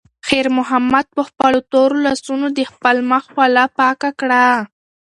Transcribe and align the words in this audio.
خیر 0.27 0.45
محمد 0.57 1.05
په 1.15 1.21
خپلو 1.29 1.59
تورو 1.71 1.97
لاسونو 2.05 2.47
د 2.57 2.59
خپل 2.71 2.95
مخ 3.11 3.23
خوله 3.33 3.63
پاکه 3.77 4.09
کړه. 4.19 4.45